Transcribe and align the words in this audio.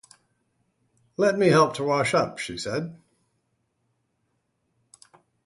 “Let 1.15 1.37
me 1.37 1.47
help 1.49 1.75
to 1.75 1.83
wash 1.83 2.15
up,” 2.15 2.39
she 2.39 2.57
said. 2.57 2.99